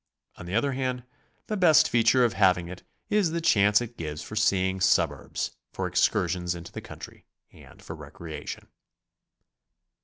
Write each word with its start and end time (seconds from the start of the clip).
On 0.37 0.47
the 0.47 0.55
other 0.55 0.71
hand, 0.71 1.03
the 1.45 1.55
best 1.55 1.87
feature 1.87 2.25
of 2.25 2.33
having 2.33 2.67
it 2.67 2.81
is 3.11 3.29
the 3.29 3.39
chance 3.39 3.81
it 3.81 3.97
gives 3.99 4.23
for 4.23 4.35
seeing 4.35 4.81
suburbs, 4.81 5.51
for 5.73 5.85
excursions 5.85 6.55
into 6.55 6.71
the 6.71 6.81
country 6.81 7.27
and 7.51 7.83
for 7.83 7.95
recreation. 7.95 8.65